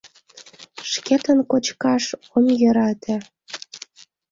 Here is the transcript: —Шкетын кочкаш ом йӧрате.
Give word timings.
—Шкетын 0.91 1.39
кочкаш 1.51 2.05
ом 2.35 2.45
йӧрате. 2.61 3.15